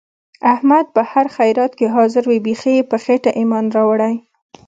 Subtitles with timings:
[0.53, 2.39] احمد په هر خیرات کې حاضر وي.
[2.47, 4.15] بیخي یې په خېټه ایمان راوړی.